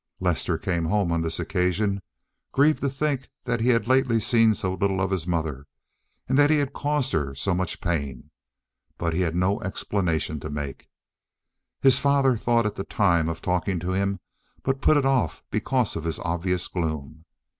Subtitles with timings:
[0.19, 2.01] Lester came home on this occasion,
[2.51, 7.13] grieved to think he had lately seen so little of his mother—that he had caused
[7.13, 10.89] her so much pain—but he had no explanation to make.
[11.81, 14.19] His father thought at the time of talking to him,
[14.63, 17.25] but put it off because of his obvious gloom.